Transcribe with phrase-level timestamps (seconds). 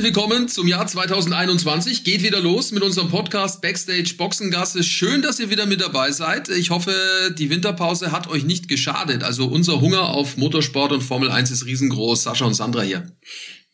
[0.00, 2.04] Herzlich willkommen zum Jahr 2021.
[2.04, 4.82] Geht wieder los mit unserem Podcast Backstage Boxengasse.
[4.82, 6.48] Schön, dass ihr wieder mit dabei seid.
[6.48, 6.94] Ich hoffe,
[7.36, 9.22] die Winterpause hat euch nicht geschadet.
[9.22, 12.22] Also unser Hunger auf Motorsport und Formel 1 ist riesengroß.
[12.22, 13.12] Sascha und Sandra hier.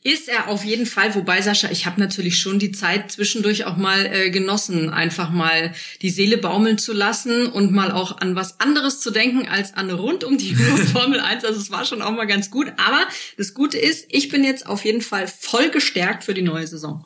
[0.07, 3.77] Ist er auf jeden Fall, wobei Sascha, ich habe natürlich schon die Zeit zwischendurch auch
[3.77, 8.61] mal äh, genossen, einfach mal die Seele baumeln zu lassen und mal auch an was
[8.61, 10.55] anderes zu denken als an rund um die
[10.93, 11.45] Formel 1.
[11.45, 12.69] Also es war schon auch mal ganz gut.
[12.77, 13.01] Aber
[13.37, 17.05] das Gute ist, ich bin jetzt auf jeden Fall voll gestärkt für die neue Saison.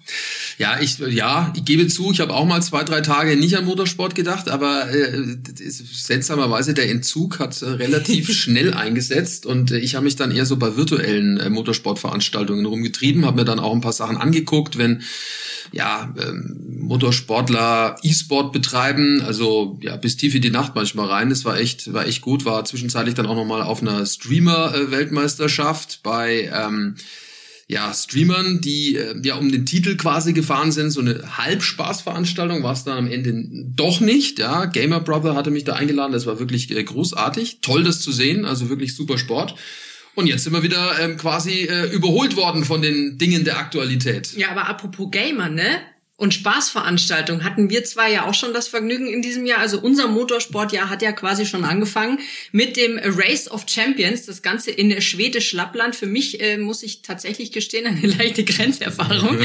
[0.58, 3.64] Ja, ich ja, ich gebe zu, ich habe auch mal zwei, drei Tage nicht an
[3.64, 9.94] Motorsport gedacht, aber äh, seltsamerweise der Entzug hat äh, relativ schnell eingesetzt und äh, ich
[9.94, 13.72] habe mich dann eher so bei virtuellen äh, Motorsportveranstaltungen rumgetrieben getrieben, habe mir dann auch
[13.72, 15.02] ein paar Sachen angeguckt, wenn
[15.72, 21.30] ja ähm, Motorsportler E-Sport betreiben, also ja bis tief in die Nacht manchmal rein.
[21.30, 22.44] Das war echt war echt gut.
[22.44, 26.96] War zwischenzeitlich dann auch noch mal auf einer Streamer-Weltmeisterschaft bei ähm,
[27.70, 32.72] ja, Streamern, die äh, ja um den Titel quasi gefahren sind, so eine Halbspaßveranstaltung war
[32.72, 33.32] es dann am Ende
[33.76, 34.40] doch nicht.
[34.40, 38.10] Ja, Gamer Brother hatte mich da eingeladen, das war wirklich äh, großartig, toll das zu
[38.10, 39.54] sehen, also wirklich super Sport.
[40.14, 44.32] Und jetzt sind wir wieder ähm, quasi äh, überholt worden von den Dingen der Aktualität.
[44.36, 45.80] Ja, aber apropos Gamer, ne?
[46.20, 49.60] Und Spaßveranstaltung hatten wir zwar ja auch schon das Vergnügen in diesem Jahr.
[49.60, 52.18] Also unser Motorsportjahr hat ja quasi schon angefangen
[52.52, 54.26] mit dem Race of Champions.
[54.26, 55.96] Das Ganze in Schwedisch Lappland.
[55.96, 59.38] Für mich äh, muss ich tatsächlich gestehen, eine leichte Grenzerfahrung.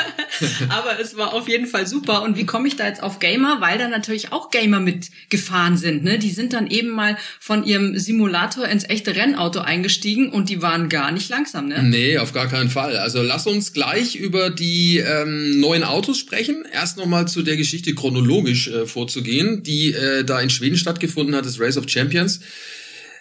[0.70, 2.22] Aber es war auf jeden Fall super.
[2.22, 3.60] Und wie komme ich da jetzt auf Gamer?
[3.60, 6.02] Weil da natürlich auch Gamer mitgefahren sind.
[6.02, 6.18] Ne?
[6.18, 10.88] Die sind dann eben mal von ihrem Simulator ins echte Rennauto eingestiegen und die waren
[10.88, 11.68] gar nicht langsam.
[11.68, 11.80] Ne?
[11.84, 12.96] Nee, auf gar keinen Fall.
[12.96, 16.64] Also lass uns gleich über die ähm, neuen Autos sprechen.
[16.72, 21.46] Erst nochmal zu der Geschichte chronologisch äh, vorzugehen, die äh, da in Schweden stattgefunden hat,
[21.46, 22.40] das Race of Champions.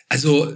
[0.10, 0.54] Also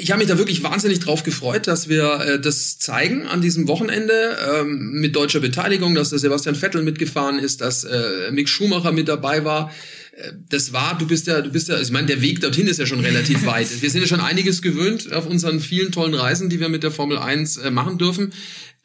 [0.00, 3.66] ich habe mich da wirklich wahnsinnig drauf gefreut, dass wir äh, das zeigen an diesem
[3.66, 8.92] Wochenende ähm, mit deutscher Beteiligung, dass der Sebastian Vettel mitgefahren ist, dass äh, Mick Schumacher
[8.92, 9.74] mit dabei war.
[10.12, 12.78] Äh, das war, du bist ja, du bist ja, ich meine, der Weg dorthin ist
[12.78, 13.82] ja schon relativ weit.
[13.82, 16.92] Wir sind ja schon einiges gewöhnt auf unseren vielen tollen Reisen, die wir mit der
[16.92, 18.32] Formel 1 äh, machen dürfen.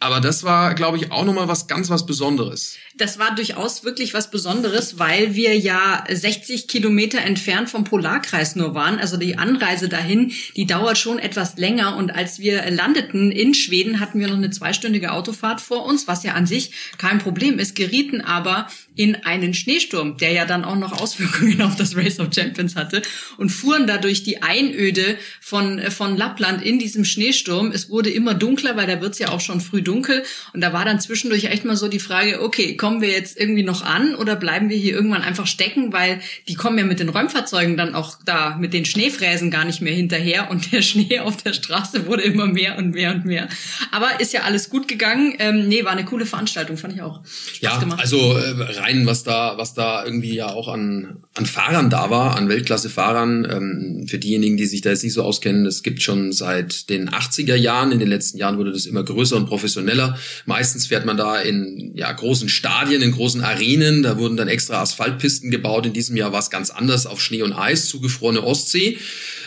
[0.03, 2.75] Aber das war, glaube ich, auch nochmal was ganz was Besonderes.
[2.97, 8.75] Das war durchaus wirklich was Besonderes, weil wir ja 60 Kilometer entfernt vom Polarkreis nur
[8.75, 8.99] waren.
[8.99, 11.95] Also die Anreise dahin, die dauert schon etwas länger.
[11.95, 16.23] Und als wir landeten in Schweden, hatten wir noch eine zweistündige Autofahrt vor uns, was
[16.23, 20.75] ja an sich kein Problem ist, gerieten aber in einen Schneesturm, der ja dann auch
[20.75, 23.01] noch Auswirkungen auf das Race of Champions hatte
[23.37, 27.71] und fuhren dadurch die Einöde von, von Lappland in diesem Schneesturm.
[27.71, 29.92] Es wurde immer dunkler, weil da wird's ja auch schon früh dunkel.
[30.01, 33.63] Und da war dann zwischendurch echt mal so die Frage, okay, kommen wir jetzt irgendwie
[33.63, 37.09] noch an oder bleiben wir hier irgendwann einfach stecken, weil die kommen ja mit den
[37.09, 41.37] Räumfahrzeugen dann auch da mit den Schneefräsen gar nicht mehr hinterher und der Schnee auf
[41.37, 43.47] der Straße wurde immer mehr und mehr und mehr.
[43.91, 45.35] Aber ist ja alles gut gegangen.
[45.39, 47.21] Ähm, nee, war eine coole Veranstaltung, fand ich auch.
[47.25, 47.99] Spaß ja, gemacht.
[47.99, 52.35] also äh, rein, was da, was da irgendwie ja auch an, an Fahrern da war,
[52.35, 53.47] an Weltklasse-Fahrern.
[53.49, 57.09] Ähm, für diejenigen, die sich da jetzt nicht so auskennen, das gibt schon seit den
[57.09, 57.91] 80er Jahren.
[57.91, 60.17] In den letzten Jahren wurde das immer größer und professioneller.
[60.45, 64.03] Meistens fährt man da in ja, großen Stadien, in großen Arenen.
[64.03, 65.87] Da wurden dann extra Asphaltpisten gebaut.
[65.87, 68.99] In diesem Jahr war es ganz anders auf Schnee und Eis, zugefrorene Ostsee.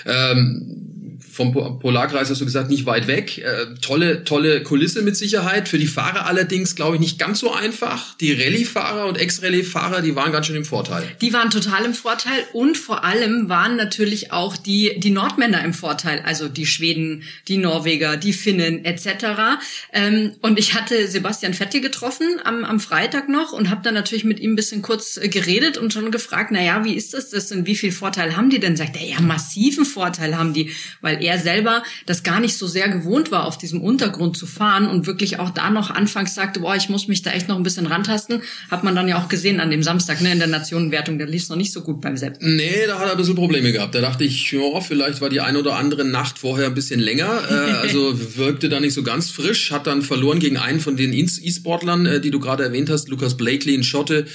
[0.06, 1.05] Ähm,
[1.36, 3.38] vom Polarkreis hast du gesagt, nicht weit weg.
[3.38, 5.68] Äh, tolle, tolle Kulisse mit Sicherheit.
[5.68, 8.16] Für die Fahrer allerdings, glaube ich, nicht ganz so einfach.
[8.16, 11.04] Die Rallye-Fahrer und Ex-Rallye-Fahrer, die waren ganz schön im Vorteil.
[11.20, 15.74] Die waren total im Vorteil und vor allem waren natürlich auch die, die Nordmänner im
[15.74, 16.22] Vorteil.
[16.24, 19.60] Also die Schweden, die Norweger, die Finnen etc.
[19.92, 24.24] Ähm, und ich hatte Sebastian Vettel getroffen am, am Freitag noch und habe dann natürlich
[24.24, 27.28] mit ihm ein bisschen kurz äh, geredet und schon gefragt, na ja, wie ist das,
[27.28, 28.76] das und wie viel Vorteil haben die denn?
[28.76, 30.70] Sagt er, ja, massiven Vorteil haben die,
[31.02, 34.86] weil er selber das gar nicht so sehr gewohnt war, auf diesem Untergrund zu fahren
[34.88, 37.62] und wirklich auch da noch anfangs sagte, boah, ich muss mich da echt noch ein
[37.62, 41.18] bisschen rantasten, hat man dann ja auch gesehen an dem Samstag ne, in der Nationenwertung,
[41.18, 42.38] der lief es noch nicht so gut beim Sepp.
[42.40, 43.94] Nee, da hat er ein bisschen Probleme gehabt.
[43.94, 47.42] Da dachte ich, ja, vielleicht war die ein oder andere Nacht vorher ein bisschen länger,
[47.50, 51.12] äh, also wirkte da nicht so ganz frisch, hat dann verloren gegen einen von den
[51.12, 54.26] E-Sportlern, äh, die du gerade erwähnt hast, Lukas Blakely, in Schotte,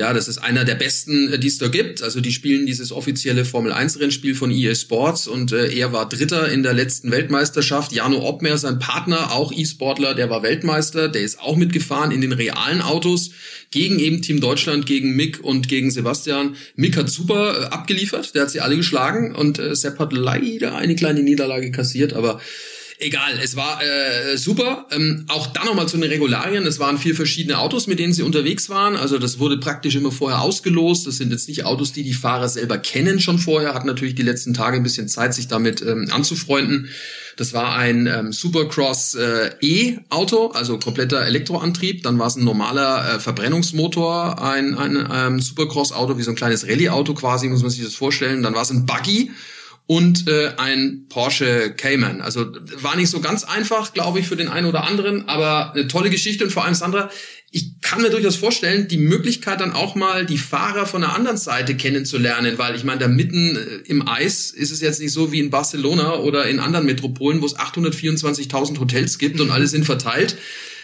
[0.00, 2.02] Ja, das ist einer der besten, äh, die es da gibt.
[2.02, 6.08] Also die spielen dieses offizielle Formel 1 Rennspiel von EA Sports und äh, er war
[6.08, 7.92] Dritter in der letzten Weltmeisterschaft.
[7.92, 12.32] Jano Obmer, sein Partner, auch E-Sportler, der war Weltmeister, der ist auch mitgefahren in den
[12.32, 13.32] realen Autos
[13.70, 16.56] gegen eben Team Deutschland, gegen Mick und gegen Sebastian.
[16.76, 20.76] Mick hat super äh, abgeliefert, der hat sie alle geschlagen und äh, Sepp hat leider
[20.76, 22.40] eine kleine Niederlage kassiert, aber
[23.02, 24.86] Egal, es war äh, super.
[24.90, 26.66] Ähm, auch dann nochmal zu den Regularien.
[26.66, 28.94] Es waren vier verschiedene Autos, mit denen sie unterwegs waren.
[28.94, 31.06] Also das wurde praktisch immer vorher ausgelost.
[31.06, 33.72] Das sind jetzt nicht Autos, die die Fahrer selber kennen schon vorher.
[33.72, 36.90] Hat natürlich die letzten Tage ein bisschen Zeit, sich damit ähm, anzufreunden.
[37.38, 42.02] Das war ein ähm, Supercross äh, E-Auto, also kompletter Elektroantrieb.
[42.02, 46.68] Dann war es ein normaler äh, Verbrennungsmotor, ein, ein ähm, Supercross-Auto, wie so ein kleines
[46.68, 48.42] Rallye-Auto quasi, muss man sich das vorstellen.
[48.42, 49.30] Dann war es ein Buggy
[49.90, 52.20] und äh, ein Porsche Cayman.
[52.20, 52.46] Also
[52.76, 56.10] war nicht so ganz einfach, glaube ich, für den einen oder anderen, aber eine tolle
[56.10, 57.10] Geschichte und vor allem Sandra,
[57.50, 61.38] ich kann mir durchaus vorstellen, die Möglichkeit dann auch mal die Fahrer von der anderen
[61.38, 65.32] Seite kennenzulernen, weil ich meine, da mitten äh, im Eis ist es jetzt nicht so
[65.32, 69.86] wie in Barcelona oder in anderen Metropolen, wo es 824.000 Hotels gibt und alle sind
[69.86, 70.36] verteilt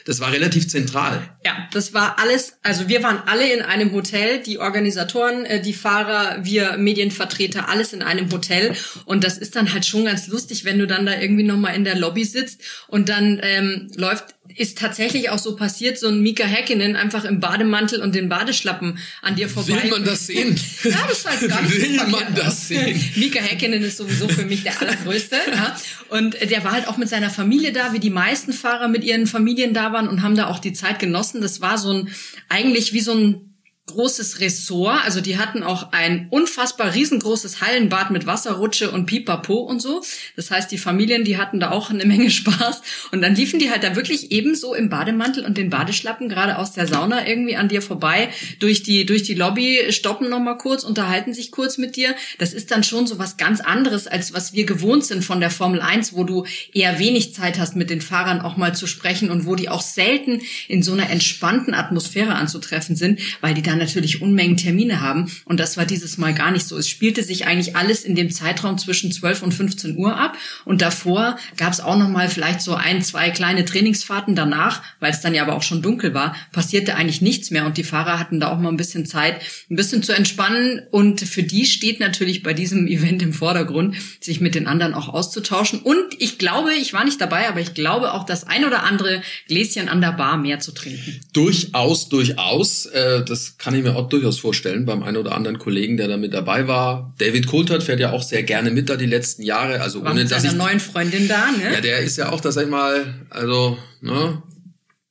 [0.06, 1.20] das war relativ zentral.
[1.44, 5.72] Ja, das war alles, also wir waren alle in einem Hotel, die Organisatoren, äh, die
[5.72, 8.76] Fahrer, wir Medienvertreter, alles in einem Hotel.
[9.04, 11.82] Und das ist dann halt schon ganz lustig, wenn du dann da irgendwie nochmal in
[11.82, 16.44] der Lobby sitzt und dann ähm, läuft ist tatsächlich auch so passiert, so ein Mika
[16.44, 19.82] Häkkinen einfach im Bademantel und den Badeschlappen an dir vorbei.
[19.82, 20.58] Will man das sehen?
[20.84, 23.02] ja, das war jetzt gar nicht Will man das sehen?
[23.16, 25.36] Mika Häkkinen ist sowieso für mich der allergrößte.
[25.52, 25.76] ja.
[26.08, 29.26] Und der war halt auch mit seiner Familie da, wie die meisten Fahrer mit ihren
[29.26, 31.40] Familien da waren und haben da auch die Zeit genossen.
[31.40, 32.10] Das war so ein,
[32.48, 33.55] eigentlich wie so ein
[33.86, 35.04] großes Ressort.
[35.04, 40.02] Also die hatten auch ein unfassbar riesengroßes Hallenbad mit Wasserrutsche und Pipapo und so.
[40.34, 42.82] Das heißt, die Familien, die hatten da auch eine Menge Spaß.
[43.12, 46.72] Und dann liefen die halt da wirklich ebenso im Bademantel und den Badeschlappen gerade aus
[46.72, 48.28] der Sauna irgendwie an dir vorbei
[48.58, 52.14] durch die, durch die Lobby, stoppen nochmal kurz, unterhalten sich kurz mit dir.
[52.38, 55.50] Das ist dann schon so was ganz anderes, als was wir gewohnt sind von der
[55.50, 59.30] Formel 1, wo du eher wenig Zeit hast, mit den Fahrern auch mal zu sprechen
[59.30, 63.75] und wo die auch selten in so einer entspannten Atmosphäre anzutreffen sind, weil die dann
[63.76, 65.30] natürlich Unmengen Termine haben.
[65.44, 66.76] Und das war dieses Mal gar nicht so.
[66.76, 70.36] Es spielte sich eigentlich alles in dem Zeitraum zwischen 12 und 15 Uhr ab.
[70.64, 74.34] Und davor gab es auch noch mal vielleicht so ein, zwei kleine Trainingsfahrten.
[74.34, 77.66] Danach, weil es dann ja aber auch schon dunkel war, passierte eigentlich nichts mehr.
[77.66, 79.40] Und die Fahrer hatten da auch mal ein bisschen Zeit,
[79.70, 80.82] ein bisschen zu entspannen.
[80.90, 85.08] Und für die steht natürlich bei diesem Event im Vordergrund, sich mit den anderen auch
[85.08, 85.80] auszutauschen.
[85.80, 89.22] Und ich glaube, ich war nicht dabei, aber ich glaube auch das ein oder andere
[89.48, 91.20] Gläschen an der Bar mehr zu trinken.
[91.32, 92.86] Durchaus, durchaus.
[92.86, 96.16] Äh, das kann ich mir auch durchaus vorstellen beim einen oder anderen Kollegen, der da
[96.16, 97.12] mit dabei war.
[97.18, 99.80] David Coulthard fährt ja auch sehr gerne mit da die letzten Jahre.
[99.80, 101.74] Also war ohne mit dass seiner ich, neuen Freundin da, ne?
[101.74, 104.40] ja, der ist ja auch, dass sag ich mal, also ne,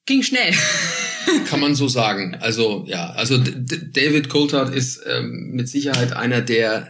[0.06, 0.54] Ging schnell.
[1.50, 2.38] kann man so sagen.
[2.40, 6.90] Also ja, also D David Coulthard ist ähm, mit Sicherheit einer, der,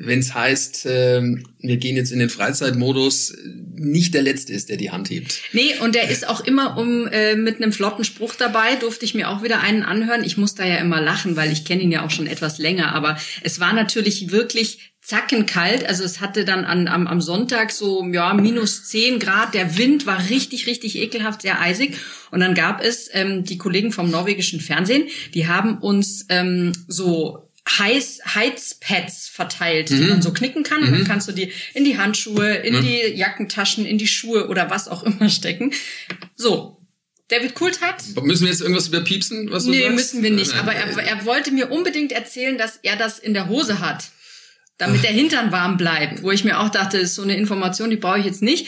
[0.00, 3.36] wenn es heißt, ähm, wir gehen jetzt in den Freizeitmodus,
[3.74, 5.40] nicht der Letzte ist, der die Hand hebt.
[5.52, 9.14] Nee, und der ist auch immer um äh, mit einem flotten Spruch dabei, durfte ich
[9.14, 10.24] mir auch wieder einen anhören.
[10.24, 12.94] Ich muss da ja immer lachen, weil ich kenne ihn ja auch schon etwas länger,
[12.94, 15.84] aber es war natürlich wirklich zackenkalt.
[15.86, 19.52] Also es hatte dann an, am, am Sonntag so ja minus zehn Grad.
[19.54, 21.96] Der Wind war richtig, richtig ekelhaft, sehr eisig.
[22.30, 27.50] Und dann gab es ähm, die Kollegen vom norwegischen Fernsehen, die haben uns ähm, so
[27.78, 30.08] Heiß, Heizpads verteilt, die Mhm.
[30.08, 30.82] man so knicken kann.
[30.82, 30.94] Und Mhm.
[30.96, 32.82] dann kannst du die in die Handschuhe, in Mhm.
[32.82, 35.72] die Jackentaschen, in die Schuhe oder was auch immer stecken.
[36.36, 36.78] So.
[37.28, 39.94] David Kult hat Müssen wir jetzt irgendwas wieder piepsen, was du Nee, sagst?
[39.94, 40.52] müssen wir nicht.
[40.56, 44.04] Aber er, er wollte mir unbedingt erzählen, dass er das in der Hose hat.
[44.76, 46.22] Damit der Hintern warm bleibt.
[46.22, 48.66] Wo ich mir auch dachte, ist so eine Information, die brauche ich jetzt nicht.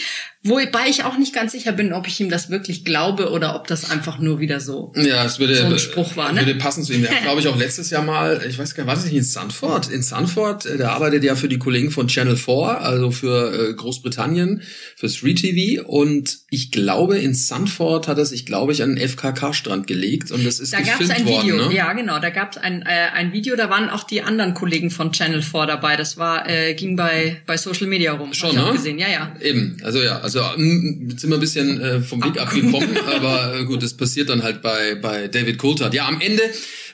[0.49, 3.67] Wobei ich auch nicht ganz sicher bin, ob ich ihm das wirklich glaube oder ob
[3.67, 4.93] das einfach nur wieder so.
[4.95, 6.41] Ja, es würde, So ein Spruch war, ne?
[6.41, 7.05] würde passen zu ihm.
[7.05, 9.15] Er hat, glaube ich, auch letztes Jahr mal, ich weiß gar nicht, war das nicht
[9.15, 9.89] in Sanford?
[9.89, 13.75] In Sanford, äh, der arbeitet ja für die Kollegen von Channel 4, also für äh,
[13.75, 14.63] Großbritannien,
[14.97, 15.83] für 3TV.
[15.83, 20.47] Und ich glaube, in Sanford hat er sich, glaube ich, an den FKK-Strand gelegt und
[20.47, 21.69] das ist Da gab es gefilmt ein Video, worden.
[21.71, 21.77] Ne?
[21.77, 24.91] ja genau, da gab es ein, äh, ein Video, da waren auch die anderen Kollegen
[24.91, 25.97] von Channel 4 dabei.
[25.97, 28.33] Das war, äh, ging bei, bei Social Media rum.
[28.33, 28.73] Schon, ne?
[28.73, 29.35] gesehen, ja, ja.
[29.41, 33.61] Eben, also ja, also mm, jetzt sind wir ein bisschen äh, vom Weg abgekommen, aber
[33.61, 35.95] äh, gut, das passiert dann halt bei, bei David Coulthard.
[35.95, 36.43] Ja, am Ende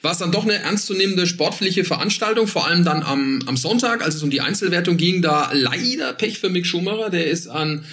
[0.03, 4.17] war es dann doch eine ernstzunehmende sportliche Veranstaltung, vor allem dann am, am Sonntag, als
[4.17, 7.85] es um die Einzelwertung ging, da leider Pech für Mick Schumacher, der ist an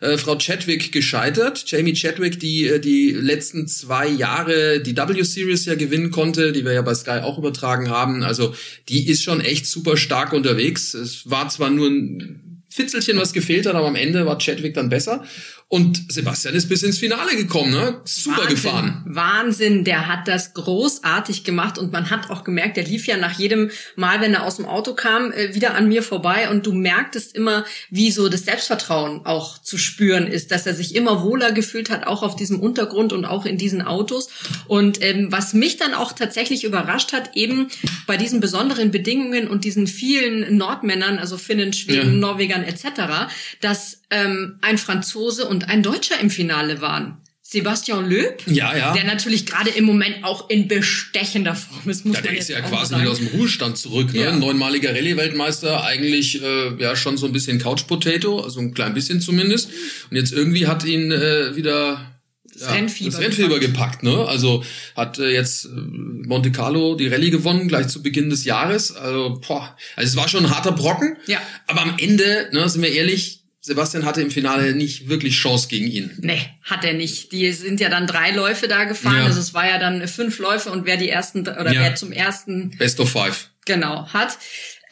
[0.00, 1.64] äh, Frau Chadwick gescheitert.
[1.66, 6.72] Jamie Chadwick, die äh, die letzten zwei Jahre die W-Series ja gewinnen konnte, die wir
[6.72, 8.22] ja bei Sky auch übertragen haben.
[8.22, 8.54] Also
[8.88, 10.94] die ist schon echt super stark unterwegs.
[10.94, 14.88] Es war zwar nur ein Fitzelchen, was gefehlt hat, aber am Ende war Chadwick dann
[14.88, 15.24] besser.
[15.72, 18.00] Und Sebastian ist bis ins Finale gekommen, ne?
[18.04, 19.02] Super Wahnsinn, gefahren.
[19.06, 23.38] Wahnsinn, der hat das großartig gemacht und man hat auch gemerkt, der lief ja nach
[23.38, 26.72] jedem Mal, wenn er aus dem Auto kam, äh, wieder an mir vorbei und du
[26.72, 31.52] merktest immer, wie so das Selbstvertrauen auch zu spüren ist, dass er sich immer wohler
[31.52, 34.28] gefühlt hat, auch auf diesem Untergrund und auch in diesen Autos.
[34.66, 37.68] Und ähm, was mich dann auch tatsächlich überrascht hat, eben
[38.08, 42.18] bei diesen besonderen Bedingungen und diesen vielen Nordmännern, also Finnen, Schweden, Ja.
[42.18, 47.18] Norwegern etc., dass ähm, ein Franzose und ein Deutscher im Finale waren.
[47.42, 48.92] Sebastian Loeb, Ja, ja.
[48.92, 52.60] der natürlich gerade im Moment auch in bestechender Form ist, muss Ja, der ist ja
[52.60, 53.02] quasi sagen.
[53.02, 54.20] wieder aus dem Ruhestand zurück, ne?
[54.20, 54.36] Ja.
[54.36, 59.68] Neunmaliger Rallye-Weltmeister, eigentlich äh, ja schon so ein bisschen Couch-Potato, also ein klein bisschen zumindest.
[60.10, 62.12] Und jetzt irgendwie hat ihn äh, wieder
[62.54, 64.00] Das Rennfieber das Rennfieber gepackt.
[64.00, 64.02] gepackt.
[64.04, 64.26] ne?
[64.28, 64.62] Also
[64.94, 68.94] hat äh, jetzt äh, Monte Carlo die Rallye gewonnen, gleich zu Beginn des Jahres.
[68.94, 71.16] Also, boah, also es war schon ein harter Brocken.
[71.26, 71.40] Ja.
[71.66, 75.86] Aber am Ende, ne, sind wir ehrlich, Sebastian hatte im Finale nicht wirklich Chance gegen
[75.86, 76.10] ihn.
[76.20, 77.32] Nee, hat er nicht.
[77.32, 79.18] Die sind ja dann drei Läufe da gefahren.
[79.18, 79.24] Ja.
[79.24, 81.82] Also es war ja dann fünf Läufe und wer die ersten oder Ja.
[81.82, 83.50] wer zum ersten Best of five.
[83.66, 84.38] genau hat.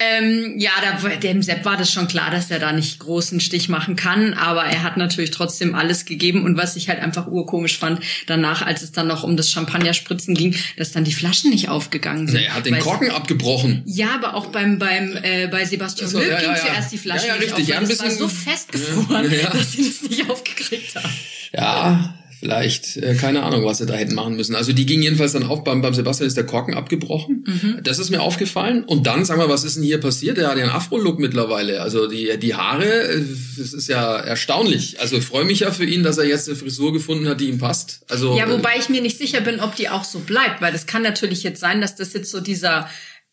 [0.01, 3.69] Ähm, ja, da, dem Sepp war das schon klar, dass er da nicht großen Stich
[3.69, 7.79] machen kann, aber er hat natürlich trotzdem alles gegeben und was ich halt einfach urkomisch
[7.79, 11.69] fand, danach, als es dann noch um das Champagnerspritzen ging, dass dann die Flaschen nicht
[11.69, 12.37] aufgegangen sind.
[12.41, 13.83] Nee, er hat den Korken abgebrochen.
[13.87, 16.61] Ja, aber auch beim beim äh, bei Sebastian Löb ja, ging ja, ja.
[16.63, 17.65] zuerst die Flasche Ja, ja, nicht richtig.
[17.65, 19.51] auf, Ja, weil ein das war bisschen- so festgefroren, Ja, ja.
[19.51, 21.11] dass sie das nicht aufgekriegt haben.
[21.53, 24.55] Ja, vielleicht, äh, keine Ahnung, was sie da hätten machen müssen.
[24.55, 27.45] Also die ging jedenfalls dann auf, beim, beim Sebastian ist der Korken abgebrochen.
[27.47, 27.81] Mhm.
[27.83, 28.85] Das ist mir aufgefallen.
[28.85, 30.37] Und dann, sag mal, was ist denn hier passiert?
[30.37, 31.81] Der hat ja einen Afro-Look mittlerweile.
[31.81, 33.23] Also die, die Haare, äh,
[33.57, 35.01] das ist ja erstaunlich.
[35.01, 37.59] Also freue mich ja für ihn, dass er jetzt eine Frisur gefunden hat, die ihm
[37.59, 38.03] passt.
[38.09, 40.73] Also Ja, äh, wobei ich mir nicht sicher bin, ob die auch so bleibt, weil
[40.73, 42.89] das kann natürlich jetzt sein, dass das jetzt so dieser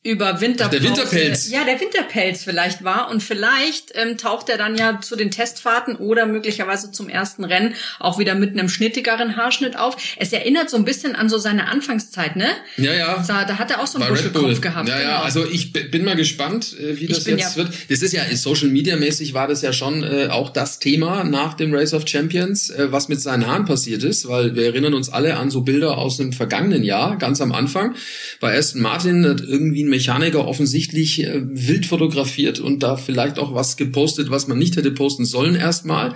[0.06, 1.50] über Winter der Winterpelz.
[1.50, 5.96] Ja, der Winterpelz vielleicht war und vielleicht ähm, taucht er dann ja zu den Testfahrten
[5.96, 9.98] oder möglicherweise zum ersten Rennen auch wieder mit einem schnittigeren Haarschnitt auf.
[10.18, 12.50] Es erinnert so ein bisschen an so seine Anfangszeit, ne?
[12.78, 13.26] Ja, ja.
[13.28, 14.10] Da, da hat er auch so einen.
[14.10, 14.88] Buschelkopf gehabt.
[14.88, 15.24] Ja, ja, genau.
[15.24, 17.70] also ich bin mal gespannt, äh, wie das jetzt ja- wird.
[17.90, 21.56] Das ist ja Social Media mäßig war das ja schon äh, auch das Thema nach
[21.56, 25.10] dem Race of Champions, äh, was mit seinen Haaren passiert ist, weil wir erinnern uns
[25.10, 27.96] alle an so Bilder aus dem vergangenen Jahr, ganz am Anfang.
[28.40, 33.54] Bei Aston Martin hat irgendwie ein Mechaniker offensichtlich äh, wild fotografiert und da vielleicht auch
[33.54, 36.16] was gepostet, was man nicht hätte posten sollen erstmal.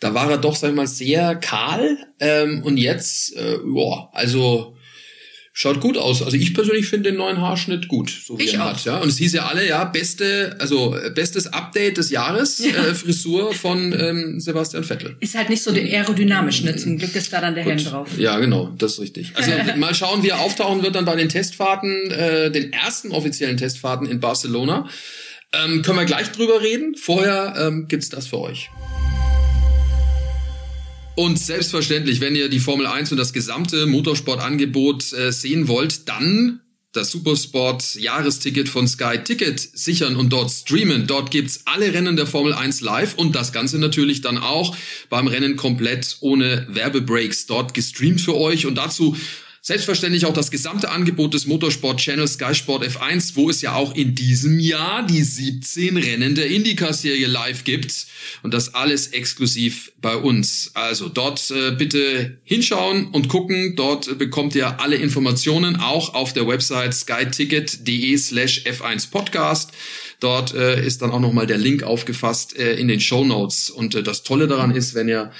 [0.00, 4.77] Da war er doch, sag ich mal, sehr kahl ähm, und jetzt, äh, ja, also
[5.60, 6.22] Schaut gut aus.
[6.22, 8.68] Also ich persönlich finde den neuen Haarschnitt gut, so wie Ich er auch.
[8.70, 8.84] hat.
[8.84, 8.98] Ja.
[8.98, 13.52] Und es hieß ja alle, ja, beste, also äh, bestes Update des Jahres, äh, Frisur
[13.52, 15.16] von ähm, Sebastian Vettel.
[15.18, 16.76] ist halt nicht so aerodynamisch, ne?
[16.76, 18.06] Zum Glück ist da dann der Helm drauf.
[18.16, 19.32] Ja, genau, das ist richtig.
[19.34, 23.56] Also mal schauen, wie er auftauchen wird dann bei den Testfahrten, äh, den ersten offiziellen
[23.56, 24.88] Testfahrten in Barcelona.
[25.52, 26.94] Ähm, können wir gleich drüber reden.
[26.94, 28.70] Vorher ähm, gibt's das für euch.
[31.18, 36.60] Und selbstverständlich, wenn ihr die Formel 1 und das gesamte Motorsportangebot äh, sehen wollt, dann
[36.92, 41.08] das Supersport Jahresticket von Sky Ticket sichern und dort streamen.
[41.08, 44.76] Dort gibt's alle Rennen der Formel 1 live und das Ganze natürlich dann auch
[45.10, 49.16] beim Rennen komplett ohne Werbebreaks dort gestreamt für euch und dazu
[49.68, 54.14] Selbstverständlich auch das gesamte Angebot des Motorsport-Channels Sky Sport F1, wo es ja auch in
[54.14, 58.06] diesem Jahr die 17 Rennen der IndyCar-Serie live gibt.
[58.42, 60.70] Und das alles exklusiv bei uns.
[60.72, 63.76] Also dort äh, bitte hinschauen und gucken.
[63.76, 69.72] Dort äh, bekommt ihr alle Informationen auch auf der Website skyticket.de slash F1 Podcast.
[70.18, 73.68] Dort äh, ist dann auch nochmal der Link aufgefasst äh, in den Show Notes.
[73.68, 75.30] Und äh, das Tolle daran ist, wenn ihr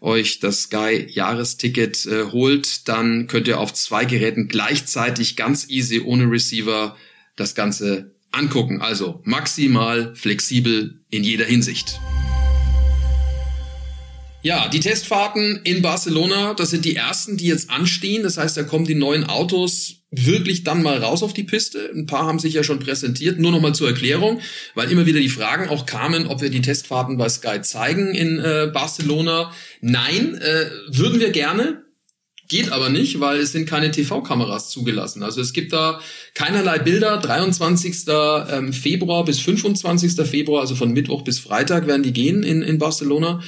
[0.00, 6.00] euch das Sky Jahresticket äh, holt, dann könnt ihr auf zwei Geräten gleichzeitig ganz easy
[6.00, 6.96] ohne Receiver
[7.36, 8.80] das Ganze angucken.
[8.80, 12.00] Also maximal flexibel in jeder Hinsicht.
[14.42, 18.22] Ja, die Testfahrten in Barcelona, das sind die ersten, die jetzt anstehen.
[18.22, 21.90] Das heißt, da kommen die neuen Autos wirklich dann mal raus auf die Piste.
[21.94, 23.38] Ein paar haben sich ja schon präsentiert.
[23.38, 24.40] Nur noch mal zur Erklärung,
[24.74, 28.38] weil immer wieder die Fragen auch kamen, ob wir die Testfahrten bei Sky zeigen in
[28.38, 29.52] äh, Barcelona.
[29.80, 31.84] Nein, äh, würden wir gerne.
[32.48, 35.22] Geht aber nicht, weil es sind keine TV-Kameras zugelassen.
[35.22, 36.00] Also es gibt da
[36.32, 37.18] keinerlei Bilder.
[37.18, 38.04] 23.
[38.08, 40.26] ähm, Februar bis 25.
[40.26, 43.42] Februar, also von Mittwoch bis Freitag werden die gehen in, in Barcelona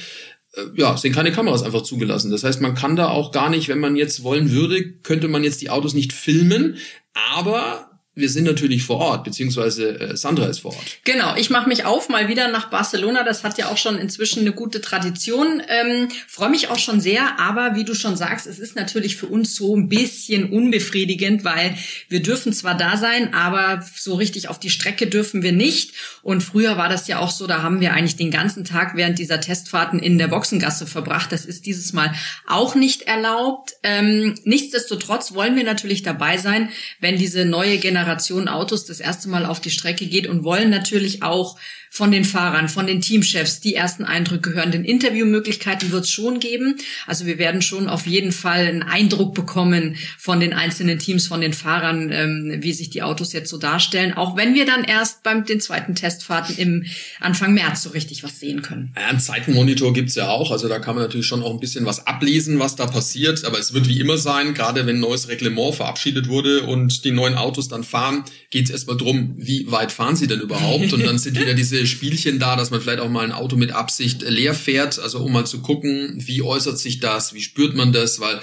[0.75, 2.31] ja, sind keine Kameras einfach zugelassen.
[2.31, 5.43] Das heißt, man kann da auch gar nicht, wenn man jetzt wollen würde, könnte man
[5.43, 6.77] jetzt die Autos nicht filmen,
[7.13, 10.97] aber wir sind natürlich vor Ort, beziehungsweise äh, Sandra ist vor Ort.
[11.05, 13.23] Genau, ich mache mich auf mal wieder nach Barcelona.
[13.23, 15.61] Das hat ja auch schon inzwischen eine gute Tradition.
[15.69, 19.27] Ähm, Freue mich auch schon sehr, aber wie du schon sagst, es ist natürlich für
[19.27, 21.77] uns so ein bisschen unbefriedigend, weil
[22.09, 25.93] wir dürfen zwar da sein, aber so richtig auf die Strecke dürfen wir nicht.
[26.21, 29.19] Und früher war das ja auch so, da haben wir eigentlich den ganzen Tag während
[29.19, 31.31] dieser Testfahrten in der Boxengasse verbracht.
[31.31, 32.13] Das ist dieses Mal
[32.45, 33.71] auch nicht erlaubt.
[33.83, 39.29] Ähm, nichtsdestotrotz wollen wir natürlich dabei sein, wenn diese neue Generation Generation Autos das erste
[39.29, 41.57] Mal auf die Strecke geht und wollen natürlich auch
[41.93, 44.71] von den Fahrern, von den Teamchefs die ersten Eindrücke hören.
[44.71, 46.77] Denn Interviewmöglichkeiten wird es schon geben.
[47.05, 51.41] Also wir werden schon auf jeden Fall einen Eindruck bekommen von den einzelnen Teams, von
[51.41, 54.13] den Fahrern, ähm, wie sich die Autos jetzt so darstellen.
[54.13, 56.85] Auch wenn wir dann erst beim den zweiten Testfahrten im
[57.19, 58.93] Anfang März so richtig was sehen können.
[58.95, 60.51] Ja, einen Zeitenmonitor gibt's ja auch.
[60.51, 63.43] Also da kann man natürlich schon auch ein bisschen was ablesen, was da passiert.
[63.43, 67.11] Aber es wird wie immer sein, gerade wenn ein neues Reglement verabschiedet wurde und die
[67.11, 70.93] neuen Autos dann fahren, geht's erstmal drum, wie weit fahren sie denn überhaupt?
[70.93, 73.71] Und dann sind wieder diese Spielchen da, dass man vielleicht auch mal ein Auto mit
[73.71, 77.91] Absicht leer fährt, also um mal zu gucken, wie äußert sich das, wie spürt man
[77.91, 78.41] das, weil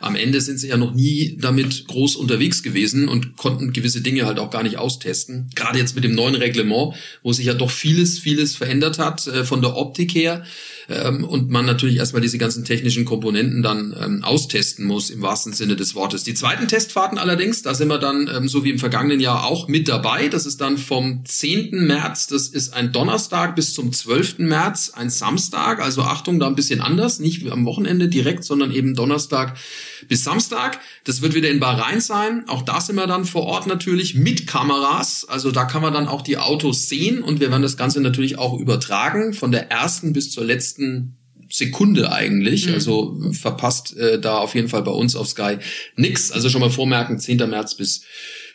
[0.00, 4.24] am Ende sind sie ja noch nie damit groß unterwegs gewesen und konnten gewisse Dinge
[4.24, 5.50] halt auch gar nicht austesten.
[5.54, 9.44] Gerade jetzt mit dem neuen Reglement, wo sich ja doch vieles, vieles verändert hat äh,
[9.44, 10.44] von der Optik her
[10.88, 15.52] ähm, und man natürlich erstmal diese ganzen technischen Komponenten dann ähm, austesten muss im wahrsten
[15.52, 16.24] Sinne des Wortes.
[16.24, 19.68] Die zweiten Testfahrten allerdings, da sind wir dann ähm, so wie im vergangenen Jahr auch
[19.68, 20.28] mit dabei.
[20.28, 21.86] Das ist dann vom 10.
[21.86, 24.38] März, das ist ein Donnerstag bis zum 12.
[24.38, 25.80] März, ein Samstag.
[25.80, 29.56] Also Achtung, da ein bisschen anders, nicht am Wochenende direkt, sondern eben Donnerstag
[30.08, 30.80] bis Samstag.
[31.04, 32.44] Das wird wieder in Bahrain sein.
[32.48, 35.26] Auch da sind wir dann vor Ort natürlich mit Kameras.
[35.28, 38.38] Also da kann man dann auch die Autos sehen und wir werden das Ganze natürlich
[38.38, 41.16] auch übertragen von der ersten bis zur letzten
[41.50, 42.66] Sekunde eigentlich.
[42.66, 42.74] Mhm.
[42.74, 45.58] Also verpasst äh, da auf jeden Fall bei uns auf Sky
[45.96, 46.32] nix.
[46.32, 47.38] Also schon mal vormerken, 10.
[47.48, 48.02] März bis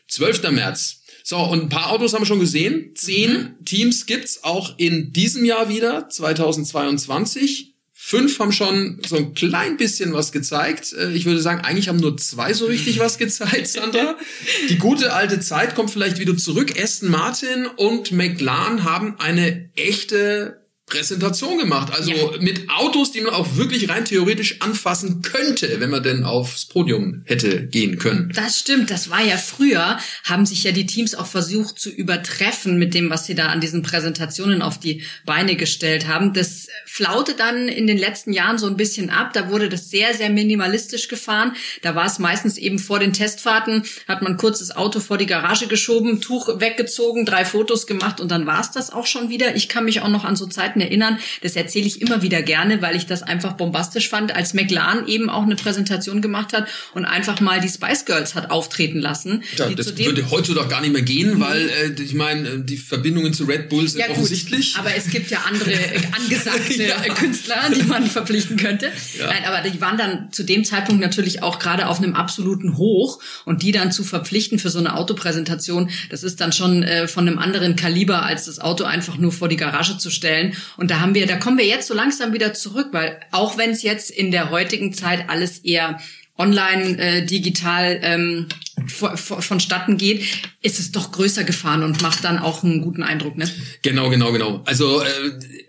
[0.08, 0.52] 12.
[0.52, 1.02] März.
[1.24, 2.92] So, und ein paar Autos haben wir schon gesehen.
[2.96, 3.66] Zehn mhm.
[3.66, 7.75] Teams gibt's auch in diesem Jahr wieder, 2022.
[8.08, 10.94] Fünf haben schon so ein klein bisschen was gezeigt.
[10.94, 14.16] Äh, ich würde sagen, eigentlich haben nur zwei so richtig was gezeigt, Sandra.
[14.70, 16.80] Die gute alte Zeit kommt vielleicht wieder zurück.
[16.80, 21.92] Aston Martin und McLaren haben eine echte Präsentation gemacht.
[21.92, 22.38] Also ja.
[22.40, 27.24] mit Autos, die man auch wirklich rein theoretisch anfassen könnte, wenn man denn aufs Podium
[27.26, 28.32] hätte gehen können.
[28.36, 28.92] Das stimmt.
[28.92, 33.10] Das war ja früher, haben sich ja die Teams auch versucht zu übertreffen mit dem,
[33.10, 36.34] was sie da an diesen Präsentationen auf die Beine gestellt haben.
[36.34, 39.34] Das flaute dann in den letzten Jahren so ein bisschen ab.
[39.34, 41.56] Da wurde das sehr, sehr minimalistisch gefahren.
[41.82, 45.26] Da war es meistens eben vor den Testfahrten, hat man kurz das Auto vor die
[45.26, 49.56] Garage geschoben, Tuch weggezogen, drei Fotos gemacht und dann war es das auch schon wieder.
[49.56, 51.18] Ich kann mich auch noch an so Zeiten Zeiten erinnern.
[51.42, 55.30] Das erzähle ich immer wieder gerne, weil ich das einfach bombastisch fand, als McLaren eben
[55.30, 59.44] auch eine Präsentation gemacht hat und einfach mal die Spice Girls hat auftreten lassen.
[59.58, 62.78] Ja, das würde heute doch gar nicht mehr gehen, weil äh, ich meine, äh, die
[62.78, 64.74] Verbindungen zu Red Bull sind ja, offensichtlich.
[64.74, 66.96] Gut, aber es gibt ja andere äh, angesagte ja.
[67.14, 68.92] Künstler, die man verpflichten könnte.
[69.18, 69.28] Ja.
[69.28, 73.22] Nein, aber die waren dann zu dem Zeitpunkt natürlich auch gerade auf einem absoluten Hoch
[73.46, 77.28] und die dann zu verpflichten für so eine Autopräsentation, das ist dann schon äh, von
[77.28, 80.56] einem anderen Kaliber, als das Auto einfach nur vor die Garage zu stellen.
[80.78, 83.72] Und da haben wir, da kommen wir jetzt so langsam wieder zurück, weil auch wenn
[83.72, 86.00] es jetzt in der heutigen Zeit alles eher
[86.38, 88.48] online, äh, digital ähm,
[88.88, 90.26] vonstatten geht,
[90.62, 93.50] ist es doch größer gefahren und macht dann auch einen guten Eindruck, ne?
[93.84, 94.62] Genau, genau, genau.
[94.66, 95.08] Also äh,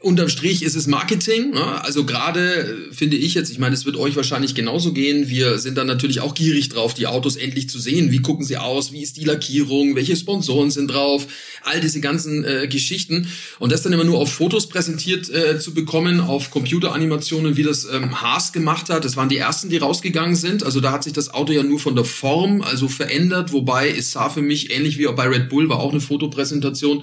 [0.07, 1.51] unterm Strich ist es Marketing.
[1.51, 1.85] Ne?
[1.85, 2.41] Also gerade
[2.91, 5.29] äh, finde ich jetzt, ich meine, es wird euch wahrscheinlich genauso gehen.
[5.29, 8.13] Wir sind dann natürlich auch gierig drauf, die Autos endlich zu sehen.
[8.13, 8.93] Wie gucken sie aus?
[8.93, 9.97] Wie ist die Lackierung?
[9.97, 11.27] Welche Sponsoren sind drauf?
[11.63, 13.29] All diese ganzen äh, Geschichten.
[13.59, 17.85] Und das dann immer nur auf Fotos präsentiert äh, zu bekommen, auf Computeranimationen, wie das
[17.85, 19.05] ähm, Haas gemacht hat.
[19.05, 20.63] Das waren die ersten, die rausgegangen sind.
[20.63, 24.13] Also da hat sich das Auto ja nur von der Form, also verändert, wobei es
[24.13, 27.03] sah für mich ähnlich wie auch bei Red Bull, war auch eine Fotopräsentation.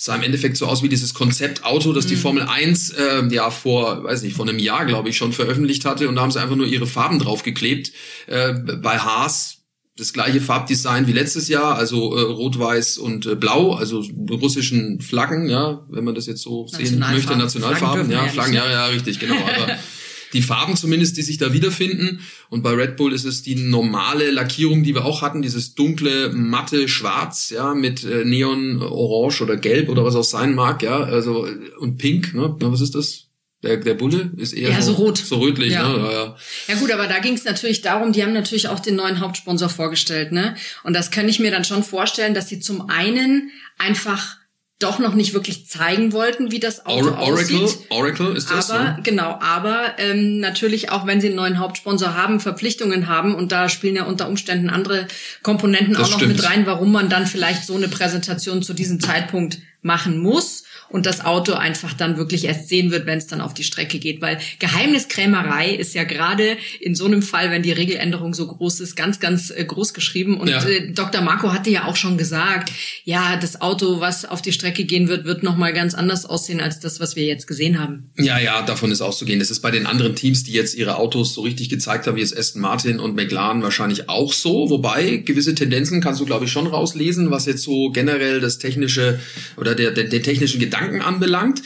[0.00, 2.20] Es sah im Endeffekt so aus wie dieses Konzeptauto, das die mhm.
[2.20, 6.08] Formel 1 äh, ja vor, weiß nicht, vor einem Jahr, glaube ich, schon veröffentlicht hatte.
[6.08, 7.92] Und da haben sie einfach nur ihre Farben draufgeklebt.
[8.26, 9.58] Äh, bei Haas
[9.98, 15.02] das gleiche Farbdesign wie letztes Jahr, also äh, rot, weiß und äh, blau, also russischen
[15.02, 18.86] Flaggen, ja, wenn man das jetzt so sehen möchte, Nationalfarben, Flaggen ja, Flaggen, ja, ja,
[18.86, 19.36] richtig, genau.
[19.36, 19.76] Aber
[20.32, 22.20] die Farben zumindest, die sich da wiederfinden.
[22.48, 26.30] Und bei Red Bull ist es die normale Lackierung, die wir auch hatten, dieses dunkle,
[26.32, 31.00] matte Schwarz, ja, mit äh, Neon Orange oder Gelb oder was auch sein mag, ja,
[31.00, 31.46] also
[31.78, 32.56] und Pink, ne?
[32.60, 33.26] Na, was ist das?
[33.62, 35.18] Der, der Bulle ist eher ja, so, so, rot.
[35.18, 35.86] So rötlich, ja.
[35.86, 35.98] ne?
[35.98, 36.36] Ja, ja.
[36.68, 39.68] ja gut, aber da ging es natürlich darum, die haben natürlich auch den neuen Hauptsponsor
[39.68, 40.56] vorgestellt, ne?
[40.82, 44.39] Und das kann ich mir dann schon vorstellen, dass sie zum einen einfach
[44.80, 47.78] doch noch nicht wirklich zeigen wollten, wie das Auto Or Oracle, aussieht.
[47.90, 48.70] Oracle ist das.
[48.70, 48.98] Aber ne?
[49.02, 53.68] genau, aber ähm, natürlich auch, wenn sie einen neuen Hauptsponsor haben, Verpflichtungen haben und da
[53.68, 55.06] spielen ja unter Umständen andere
[55.42, 56.36] Komponenten Das auch noch stimmt.
[56.36, 61.06] mit rein, warum man dann vielleicht so eine Präsentation zu diesem Zeitpunkt machen muss und
[61.06, 64.20] das Auto einfach dann wirklich erst sehen wird, wenn es dann auf die Strecke geht.
[64.20, 68.96] Weil Geheimniskrämerei ist ja gerade in so einem Fall, wenn die Regeländerung so groß ist,
[68.96, 70.38] ganz, ganz äh, groß geschrieben.
[70.38, 70.62] Und Ja.
[70.64, 71.22] äh, Dr.
[71.22, 72.72] Marco hatte ja auch schon gesagt,
[73.04, 76.80] ja, das Auto, was auf die Strecke gehen wird, wird nochmal ganz anders aussehen als
[76.80, 78.10] das, was wir jetzt gesehen haben.
[78.18, 79.38] Ja, ja, davon ist auszugehen.
[79.38, 82.22] Das ist bei den anderen Teams, die jetzt ihre Autos so richtig gezeigt haben, wie
[82.22, 84.70] es Aston Martin und McLaren wahrscheinlich auch so.
[84.70, 89.20] Wobei gewisse Tendenzen kannst du, glaube ich, schon rauslesen, was jetzt so generell das technische
[89.56, 91.62] oder der, der, der technischen Gedanken anbelangt.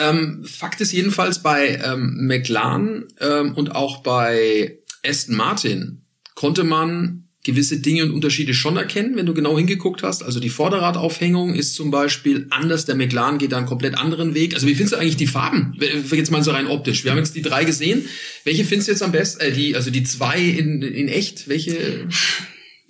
[0.00, 6.02] Ähm, Fakt ist jedenfalls bei ähm, McLaren ähm, und auch bei Aston Martin
[6.34, 10.22] konnte man gewisse Dinge und Unterschiede schon erkennen, wenn du genau hingeguckt hast.
[10.22, 12.84] Also die Vorderradaufhängung ist zum Beispiel anders.
[12.84, 14.54] Der McLaren geht da einen komplett anderen Weg.
[14.54, 15.74] Also wie findest du eigentlich die Farben?
[15.80, 17.04] Jetzt mal so rein optisch.
[17.04, 18.04] Wir haben jetzt die drei gesehen.
[18.44, 19.40] Welche findest du jetzt am besten?
[19.40, 21.48] Äh, die, also die zwei in, in echt.
[21.48, 22.06] Welche?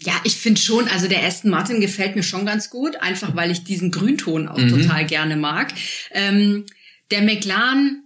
[0.00, 3.50] Ja, ich finde schon, also der Aston Martin gefällt mir schon ganz gut, einfach weil
[3.50, 4.68] ich diesen Grünton auch Mhm.
[4.68, 5.72] total gerne mag.
[6.12, 6.66] Ähm,
[7.10, 8.04] der McLaren,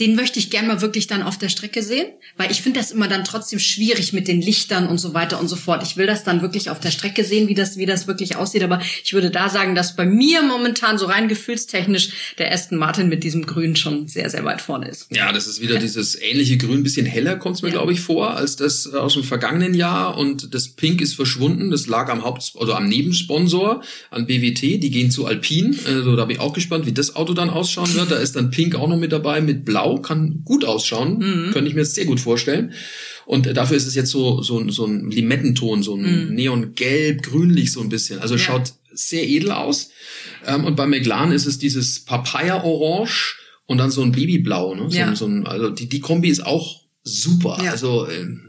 [0.00, 2.06] den möchte ich gerne mal wirklich dann auf der Strecke sehen,
[2.36, 5.48] weil ich finde das immer dann trotzdem schwierig mit den Lichtern und so weiter und
[5.48, 5.82] so fort.
[5.82, 8.62] Ich will das dann wirklich auf der Strecke sehen, wie das, wie das wirklich aussieht.
[8.62, 13.08] Aber ich würde da sagen, dass bei mir momentan so rein gefühlstechnisch der Aston Martin
[13.08, 15.08] mit diesem Grün schon sehr, sehr weit vorne ist.
[15.10, 17.74] Ja, das ist wieder dieses ähnliche Grün, bisschen heller kommt es mir, Ja.
[17.74, 20.16] glaube ich, vor, als das aus dem vergangenen Jahr.
[20.16, 21.70] Und das Pink ist verschwunden.
[21.70, 24.78] Das lag am Haupt- oder am Nebensponsor, an BWT.
[24.78, 25.76] Die gehen zu Alpine.
[25.86, 28.10] Also da bin ich auch gespannt, wie das Auto dann ausschauen wird.
[28.12, 29.87] Da ist dann Pink auch noch mit dabei, mit Blau.
[29.96, 31.50] Kann gut ausschauen.
[31.52, 32.72] Könnte ich mir sehr gut vorstellen.
[33.26, 37.80] Und dafür ist es jetzt so, so, so ein Limettenton, so ein Neongelb, grünlich so
[37.80, 38.20] ein bisschen.
[38.20, 38.40] Also Ja.
[38.40, 39.90] schaut sehr edel aus.
[40.46, 44.74] Ähm, und bei McLaren ist es dieses Papaya-Orange und dann so ein Babyblau.
[44.74, 44.90] Ne?
[44.90, 45.14] So, Ja.
[45.14, 47.60] so ein, also die, die Kombi ist auch super.
[47.62, 47.72] Ja.
[47.72, 48.47] Also ähm,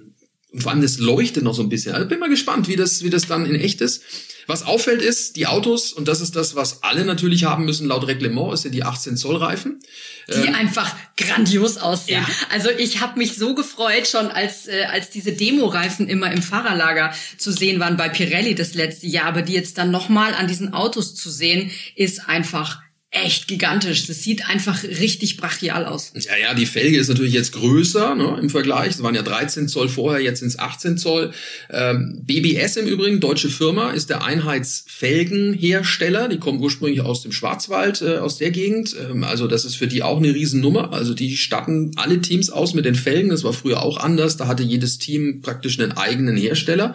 [0.58, 1.94] vor allem das leuchtet noch so ein bisschen.
[1.94, 4.02] Also bin mal gespannt, wie das, wie das dann in echt ist.
[4.48, 8.08] Was auffällt ist, die Autos, und das ist das, was alle natürlich haben müssen, laut
[8.08, 9.80] Reglement, ist ja die 18 Zoll Reifen.
[10.28, 12.26] die einfach grandios aussehen.
[12.28, 12.36] Ja.
[12.52, 17.14] Also ich habe mich so gefreut, schon als, äh, als diese Demo-Reifen immer im Fahrerlager
[17.38, 20.74] zu sehen waren bei Pirelli das letzte Jahr, aber die jetzt dann nochmal an diesen
[20.74, 24.06] Autos zu sehen, ist einfach echt gigantisch.
[24.06, 26.13] Das sieht einfach richtig brachial aus.
[26.13, 28.91] Ja, ja, die Felge ist natürlich jetzt größer ne, im Vergleich.
[28.91, 31.32] Es waren ja 13 Zoll vorher, jetzt sind es 18 Zoll.
[31.72, 36.28] Ähm, BBS im Übrigen, deutsche Firma, ist der Einheitsfelgenhersteller.
[36.28, 38.95] Die kommen ursprünglich aus dem Schwarzwald, äh, aus der Gegend.
[39.10, 40.93] Ähm, also das ist für die auch eine Riesennummer.
[40.93, 43.30] Also die statten alle Teams aus mit den Felgen.
[43.30, 44.38] Das war früher auch anders.
[44.38, 46.93] Da hatte jedes Team praktisch einen eigenen Hersteller.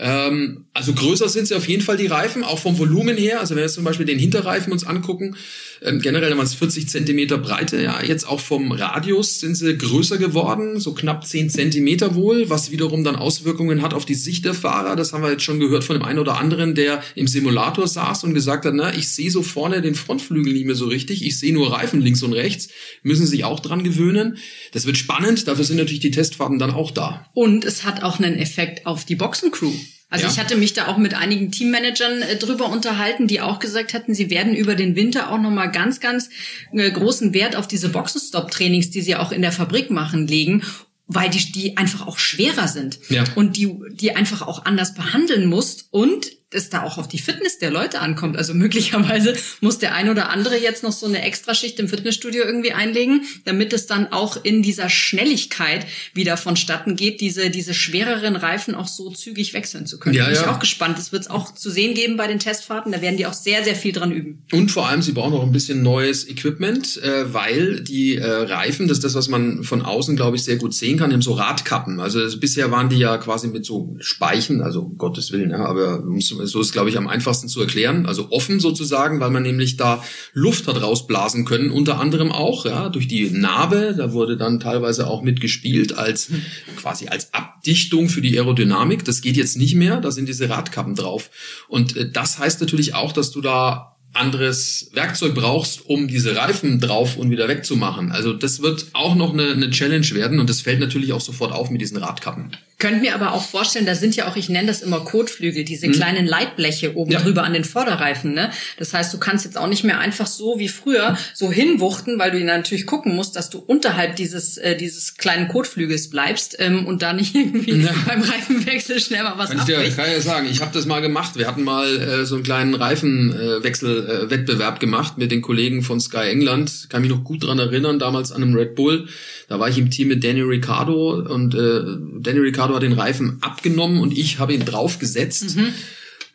[0.00, 3.40] Ähm, also größer sind sie auf jeden Fall die Reifen, auch vom Volumen her.
[3.40, 5.36] Also wenn wir jetzt zum Beispiel den Hinterreifen uns angucken,
[5.82, 7.82] ähm, generell es 40 Zentimeter Breite.
[7.82, 12.70] Ja, jetzt auch vom Radius sind sie größer geworden, so knapp 10 Zentimeter wohl, was
[12.70, 14.96] wiederum dann Auswirkungen hat auf die Sicht der Fahrer.
[14.96, 18.24] Das haben wir jetzt schon gehört von dem einen oder anderen, der im Simulator saß
[18.24, 21.24] und gesagt hat, na, ich sehe so vorne den Frontflügel nicht mehr so richtig.
[21.24, 22.68] Ich sehe nur Reifen links und rechts.
[23.02, 24.38] Müssen sich auch dran gewöhnen.
[24.72, 25.46] Das wird spannend.
[25.48, 27.26] Dafür sind natürlich die Testfahrten dann auch da.
[27.34, 29.72] Und es hat auch einen Effekt auf die Boxencrew.
[30.10, 30.32] Also Ja.
[30.32, 34.12] ich hatte mich da auch mit einigen Teammanagern äh, drüber unterhalten, die auch gesagt hatten,
[34.12, 36.28] sie werden über den Winter auch nochmal ganz, ganz
[36.72, 40.62] äh, großen Wert auf diese Boxenstopp-Trainings, die sie auch in der Fabrik machen, legen,
[41.06, 43.24] weil die, die einfach auch schwerer sind Ja.
[43.36, 47.58] und die, die einfach auch anders behandeln musst und es da auch auf die Fitness
[47.58, 48.36] der Leute ankommt.
[48.36, 52.72] Also möglicherweise muss der ein oder andere jetzt noch so eine Extraschicht im Fitnessstudio irgendwie
[52.72, 58.74] einlegen, damit es dann auch in dieser Schnelligkeit wieder vonstatten geht, diese, diese schwereren Reifen
[58.74, 60.14] auch so zügig wechseln zu können.
[60.16, 60.52] Ja, Bin ich ja.
[60.54, 60.98] auch gespannt.
[60.98, 62.92] Das wird es auch zu sehen geben bei den Testfahrten.
[62.92, 64.42] Da werden die auch sehr, sehr viel dran üben.
[64.52, 68.88] Und vor allem, sie brauchen noch ein bisschen neues Equipment, äh, weil die äh, Reifen,
[68.88, 71.32] das ist das, was man von außen, glaube ich, sehr gut sehen kann, haben so
[71.32, 72.00] Radkappen.
[72.00, 75.64] Also das, bisher waren die ja quasi mit so Speichen, also um Gottes Willen, ja,
[75.64, 78.06] aber muss- so ist, glaube ich, am einfachsten zu erklären.
[78.06, 82.88] Also offen sozusagen, weil man nämlich da Luft hat rausblasen können, unter anderem auch, ja,
[82.88, 83.94] durch die Narbe.
[83.96, 86.30] Da wurde dann teilweise auch mitgespielt als
[86.76, 89.04] quasi als Abdichtung für die Aerodynamik.
[89.04, 91.30] Das geht jetzt nicht mehr, da sind diese Radkappen drauf.
[91.68, 96.80] Und äh, das heißt natürlich auch, dass du da anderes Werkzeug brauchst, um diese Reifen
[96.80, 98.10] drauf und wieder wegzumachen.
[98.10, 101.52] Also das wird auch noch eine, eine Challenge werden und das fällt natürlich auch sofort
[101.52, 102.56] auf mit diesen Radkappen.
[102.80, 105.86] Könnte mir aber auch vorstellen, da sind ja auch, ich nenne das immer Kotflügel, diese
[105.86, 105.92] mhm.
[105.92, 107.20] kleinen Leitbleche oben ja.
[107.20, 108.32] drüber an den Vorderreifen.
[108.32, 108.50] Ne?
[108.78, 112.32] Das heißt, du kannst jetzt auch nicht mehr einfach so wie früher so hinwuchten, weil
[112.32, 117.02] du natürlich gucken musst, dass du unterhalb dieses, äh, dieses kleinen Kotflügels bleibst ähm, und
[117.02, 117.94] da nicht irgendwie ja.
[118.06, 119.80] beim Reifenwechsel schnell mal was kann abbricht.
[119.80, 121.36] Ich dir, kann ja sagen, ich habe das mal gemacht.
[121.36, 126.30] Wir hatten mal äh, so einen kleinen Reifenwechselwettbewerb äh, gemacht mit den Kollegen von Sky
[126.30, 126.86] England.
[126.88, 129.06] Kann mich noch gut dran erinnern, damals an einem Red Bull.
[129.48, 131.80] Da war ich im Team mit Danny Ricciardo und äh,
[132.20, 135.56] Danny Ricciardo Hat den Reifen abgenommen und ich habe ihn draufgesetzt.
[135.56, 135.74] Mhm.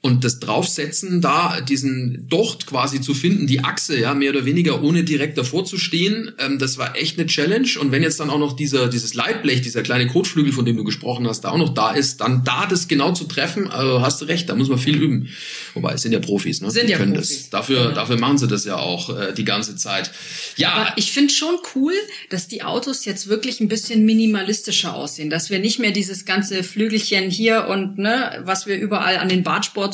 [0.06, 4.84] Und das Draufsetzen da, diesen Docht quasi zu finden, die Achse, ja, mehr oder weniger
[4.84, 7.68] ohne direkt davor zu stehen, ähm, das war echt eine Challenge.
[7.82, 10.84] Und wenn jetzt dann auch noch dieser, dieses Leitblech, dieser kleine Kotflügel, von dem du
[10.84, 14.22] gesprochen hast, da auch noch da ist, dann da das genau zu treffen, also hast
[14.22, 15.30] du recht, da muss man viel üben.
[15.74, 16.70] Wobei, es sind ja Profis, ne?
[16.70, 17.42] Sind die ja können Profis.
[17.42, 17.50] das.
[17.50, 17.92] Dafür, ja.
[17.92, 20.12] dafür machen sie das ja auch äh, die ganze Zeit.
[20.56, 20.74] Ja.
[20.74, 21.94] Aber ich finde schon cool,
[22.30, 26.62] dass die Autos jetzt wirklich ein bisschen minimalistischer aussehen, dass wir nicht mehr dieses ganze
[26.62, 29.42] Flügelchen hier und ne, was wir überall an den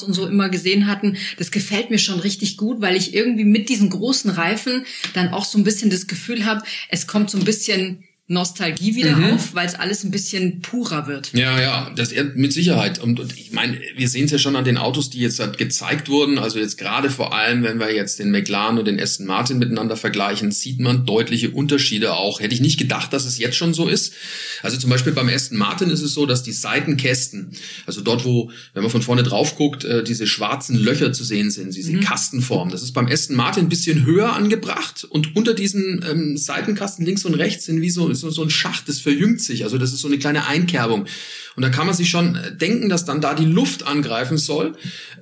[0.01, 3.45] Bartsports und so immer gesehen hatten, das gefällt mir schon richtig gut, weil ich irgendwie
[3.45, 7.37] mit diesen großen Reifen dann auch so ein bisschen das Gefühl habe, es kommt so
[7.37, 9.33] ein bisschen Nostalgie wieder mhm.
[9.33, 11.33] auf, weil es alles ein bisschen purer wird.
[11.33, 12.97] Ja, ja, das mit Sicherheit.
[12.99, 15.57] Und, und ich meine, wir sehen es ja schon an den Autos, die jetzt halt
[15.57, 16.37] gezeigt wurden.
[16.37, 19.97] Also jetzt gerade vor allem, wenn wir jetzt den McLaren und den Aston Martin miteinander
[19.97, 22.39] vergleichen, sieht man deutliche Unterschiede auch.
[22.39, 24.13] Hätte ich nicht gedacht, dass es jetzt schon so ist.
[24.63, 27.51] Also zum Beispiel beim Aston Martin ist es so, dass die Seitenkästen,
[27.85, 31.51] also dort, wo, wenn man von vorne drauf guckt, äh, diese schwarzen Löcher zu sehen
[31.51, 31.99] sind, diese mhm.
[31.99, 32.69] Kastenform.
[32.69, 37.25] Das ist beim Aston Martin ein bisschen höher angebracht und unter diesen ähm, Seitenkasten links
[37.25, 39.63] und rechts sind wie so so, so ein Schacht, das verjüngt sich.
[39.63, 41.05] Also das ist so eine kleine Einkerbung.
[41.55, 44.73] Und da kann man sich schon äh, denken, dass dann da die Luft angreifen soll.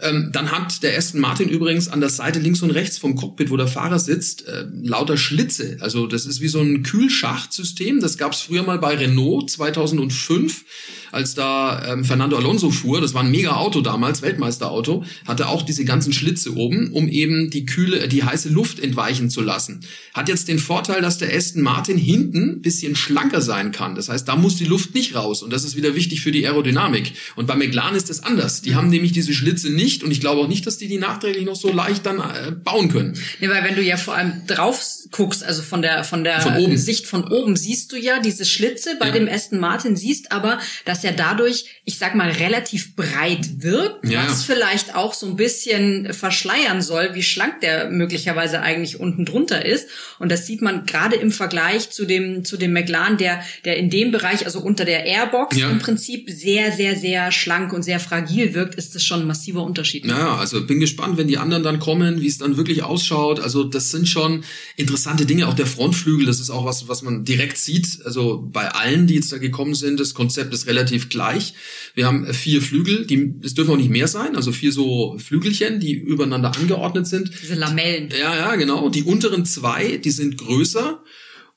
[0.02, 3.50] Ähm, dann hat der Aston Martin übrigens an der Seite links und rechts vom Cockpit,
[3.50, 5.78] wo der Fahrer sitzt, äh, lauter Schlitze.
[5.80, 8.00] Also das ist wie so ein Kühlschachtsystem.
[8.00, 10.66] Das gab es früher mal bei Renault 2005
[11.12, 15.64] als da ähm, Fernando Alonso fuhr, das war ein mega Auto damals, Weltmeisterauto, hatte auch
[15.64, 19.82] diese ganzen Schlitze oben, um eben die kühle, die heiße Luft entweichen zu lassen.
[20.14, 23.96] Hat jetzt den Vorteil, dass der Aston Martin hinten bisschen schlanker sein kann.
[23.96, 26.46] Das heißt, da muss die Luft nicht raus und das ist wieder wichtig für die
[26.46, 27.14] Aerodynamik.
[27.36, 28.62] Und bei McLaren ist das anders.
[28.62, 31.46] Die haben nämlich diese Schlitze nicht und ich glaube auch nicht, dass die die nachträglich
[31.46, 33.18] noch so leicht dann äh, bauen können.
[33.40, 36.78] Nee, weil wenn du ja vor allem drauf guckst, also von der von der von
[36.78, 39.14] Sicht von oben siehst du ja diese Schlitze bei ja.
[39.14, 44.10] dem Aston Martin, siehst aber, dass dass er dadurch, ich sag mal, relativ breit wirkt,
[44.10, 44.28] ja.
[44.28, 49.66] was vielleicht auch so ein bisschen verschleiern soll, wie schlank der möglicherweise eigentlich unten drunter
[49.66, 49.88] ist.
[50.20, 53.90] Und das sieht man gerade im Vergleich zu dem, zu dem McLaren, der, der in
[53.90, 55.70] dem Bereich, also unter der Airbox ja.
[55.70, 59.64] im Prinzip sehr, sehr, sehr schlank und sehr fragil wirkt, ist das schon ein massiver
[59.64, 60.06] Unterschied.
[60.06, 63.40] Ja, also bin gespannt, wenn die anderen dann kommen, wie es dann wirklich ausschaut.
[63.40, 64.44] Also das sind schon
[64.76, 65.48] interessante Dinge.
[65.48, 68.00] Auch der Frontflügel, das ist auch was, was man direkt sieht.
[68.06, 71.54] Also bei allen, die jetzt da gekommen sind, das Konzept ist relativ relativ gleich.
[71.96, 75.80] Wir haben vier Flügel, die, es dürfen auch nicht mehr sein, also vier so Flügelchen,
[75.80, 77.32] die übereinander angeordnet sind.
[77.42, 78.10] Diese Lamellen.
[78.20, 78.90] Ja, ja, genau.
[78.90, 81.04] Die unteren zwei, die sind größer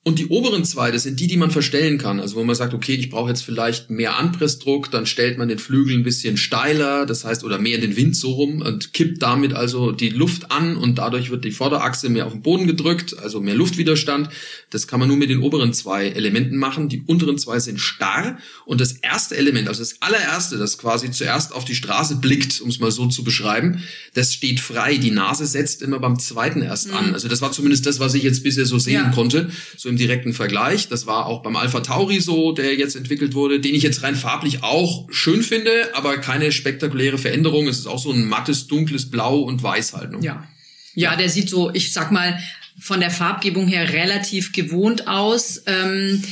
[0.05, 2.19] und die oberen zwei, das sind die, die man verstellen kann.
[2.19, 5.61] Also wo man sagt, okay, ich brauche jetzt vielleicht mehr Anpressdruck, dann stellt man den
[5.61, 9.23] Flügel ein bisschen steiler, das heißt, oder mehr in den Wind so rum und kippt
[9.23, 13.17] damit also die Luft an und dadurch wird die Vorderachse mehr auf den Boden gedrückt,
[13.23, 14.29] also mehr Luftwiderstand.
[14.71, 16.89] Das kann man nur mit den oberen zwei Elementen machen.
[16.89, 21.53] Die unteren zwei sind starr und das erste Element, also das allererste, das quasi zuerst
[21.53, 23.85] auf die Straße blickt, um es mal so zu beschreiben,
[24.15, 24.97] das steht frei.
[24.97, 26.95] Die Nase setzt immer beim zweiten erst mhm.
[26.95, 27.15] an.
[27.15, 29.11] Also das war zumindest das, was ich jetzt bisher so sehen ja.
[29.13, 29.49] konnte.
[29.77, 30.89] So im direkten Vergleich.
[30.89, 34.17] Das war auch beim Alpha Tauri so, der jetzt entwickelt wurde, den ich jetzt rein
[34.17, 37.69] farblich auch schön finde, aber keine spektakuläre Veränderung.
[37.69, 40.13] Es ist auch so ein mattes, dunkles Blau und Weiß halt.
[40.13, 40.19] Ne?
[40.23, 40.49] Ja.
[40.95, 42.39] Ja, der sieht so, ich sag mal,
[42.79, 45.63] von der Farbgebung her relativ gewohnt aus.
[45.67, 46.23] Ähm,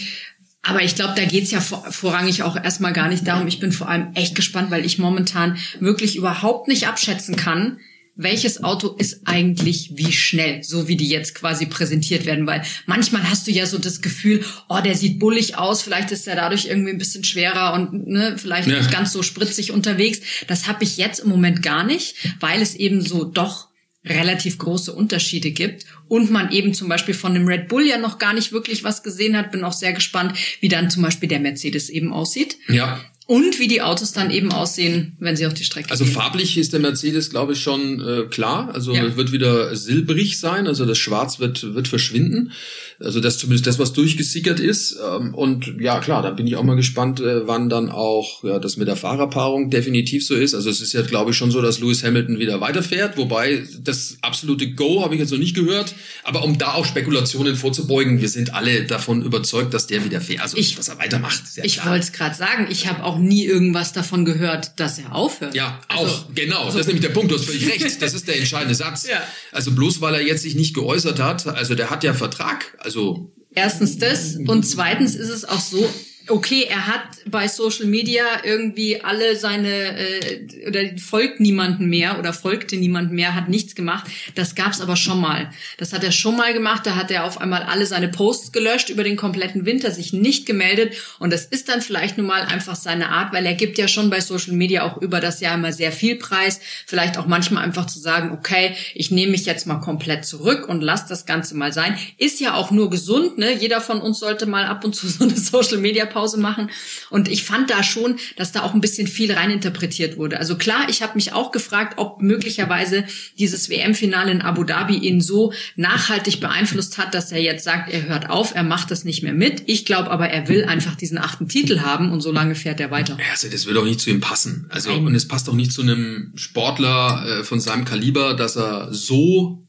[0.62, 3.46] aber ich glaube, da geht's ja vor, vorrangig auch erstmal gar nicht darum.
[3.46, 7.78] Ich bin vor allem echt gespannt, weil ich momentan wirklich überhaupt nicht abschätzen kann,
[8.22, 13.28] welches Auto ist eigentlich wie schnell, so wie die jetzt quasi präsentiert werden, weil manchmal
[13.28, 16.66] hast du ja so das Gefühl, oh, der sieht bullig aus, vielleicht ist er dadurch
[16.66, 18.76] irgendwie ein bisschen schwerer und ne, vielleicht ja.
[18.76, 20.20] nicht ganz so spritzig unterwegs.
[20.46, 23.68] Das habe ich jetzt im Moment gar nicht, weil es eben so doch
[24.04, 28.18] relativ große Unterschiede gibt und man eben zum Beispiel von dem Red Bull ja noch
[28.18, 29.52] gar nicht wirklich was gesehen hat.
[29.52, 32.56] Bin auch sehr gespannt, wie dann zum Beispiel der Mercedes eben aussieht.
[32.68, 36.12] Ja und wie die Autos dann eben aussehen, wenn sie auf die Strecke also gehen.
[36.12, 38.70] Also farblich ist der Mercedes, glaube ich, schon äh, klar.
[38.74, 39.16] Also ja.
[39.16, 42.50] wird wieder silbrig sein, also das Schwarz wird wird verschwinden.
[42.98, 44.98] Also das zumindest das, was durchgesickert ist.
[45.00, 48.58] Ähm, und ja, klar, da bin ich auch mal gespannt, äh, wann dann auch ja,
[48.58, 50.54] das mit der Fahrerpaarung definitiv so ist.
[50.54, 53.16] Also es ist ja, glaube ich, schon so, dass Lewis Hamilton wieder weiterfährt.
[53.16, 55.94] Wobei das absolute Go habe ich jetzt noch nicht gehört.
[56.24, 60.42] Aber um da auch Spekulationen vorzubeugen, wir sind alle davon überzeugt, dass der wieder fährt.
[60.42, 61.42] Also ich, was er weitermacht.
[61.62, 62.66] ich wollte es gerade sagen.
[62.70, 65.54] Ich habe auch nie irgendwas davon gehört, dass er aufhört.
[65.54, 66.66] Ja, auch, Also, genau.
[66.66, 68.02] Das ist nämlich der Punkt, du hast völlig recht.
[68.02, 69.06] Das ist der entscheidende Satz.
[69.06, 69.22] Ja.
[69.52, 73.32] Also bloß weil er jetzt sich nicht geäußert hat, also der hat ja Vertrag, also
[73.52, 75.88] Erstens das und zweitens ist es auch so,
[76.30, 82.32] okay, er hat bei Social Media irgendwie alle seine äh, oder folgt niemanden mehr oder
[82.32, 84.10] folgte niemand mehr, hat nichts gemacht.
[84.34, 85.50] Das gab's aber schon mal.
[85.76, 86.86] Das hat er schon mal gemacht.
[86.86, 90.46] Da hat er auf einmal alle seine Posts gelöscht über den kompletten Winter, sich nicht
[90.46, 93.88] gemeldet und das ist dann vielleicht nun mal einfach seine Art, weil er gibt ja
[93.88, 96.60] schon bei Social Media auch über das Jahr immer sehr viel Preis.
[96.86, 100.80] Vielleicht auch manchmal einfach zu sagen, okay, ich nehme mich jetzt mal komplett zurück und
[100.80, 101.96] lass das Ganze mal sein.
[102.16, 103.52] Ist ja auch nur gesund, ne?
[103.52, 106.70] Jeder von uns sollte mal ab und zu so eine Social Media Pause machen.
[107.10, 110.38] Und ich fand da schon, dass da auch ein bisschen viel reininterpretiert wurde.
[110.38, 113.04] Also klar, ich habe mich auch gefragt, ob möglicherweise
[113.38, 118.06] dieses WM-Finale in Abu Dhabi ihn so nachhaltig beeinflusst hat, dass er jetzt sagt, er
[118.06, 119.62] hört auf, er macht das nicht mehr mit.
[119.66, 122.90] Ich glaube aber, er will einfach diesen achten Titel haben und so lange fährt er
[122.90, 123.16] weiter.
[123.18, 124.66] Ja, also das wird auch nicht zu ihm passen.
[124.70, 125.06] Also Nein.
[125.06, 129.66] und es passt auch nicht zu einem Sportler äh, von seinem Kaliber, dass er so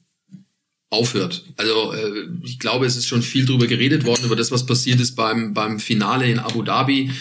[0.91, 1.45] aufhört.
[1.56, 4.99] Also äh, ich glaube, es ist schon viel drüber geredet worden über das, was passiert
[4.99, 7.12] ist beim beim Finale in Abu Dhabi,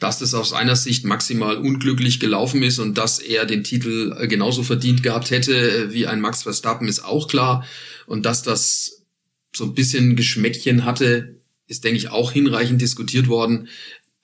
[0.00, 4.26] dass das aus seiner Sicht maximal unglücklich gelaufen ist und dass er den Titel äh,
[4.26, 7.66] genauso verdient gehabt hätte äh, wie ein Max Verstappen ist auch klar
[8.06, 9.02] und dass das
[9.54, 13.68] so ein bisschen Geschmäckchen hatte, ist denke ich auch hinreichend diskutiert worden.